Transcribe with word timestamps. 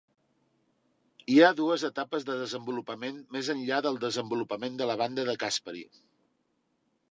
Hi 1.33 1.35
ha 1.41 1.49
dues 1.59 1.83
etapes 1.89 2.25
de 2.29 2.37
desenvolupament 2.39 3.21
més 3.37 3.51
enllà 3.57 3.83
del 3.89 4.01
desenvolupament 4.07 4.83
de 4.83 4.91
la 4.95 4.99
banda 5.05 5.29
de 5.31 5.39
Caspary. 5.47 5.87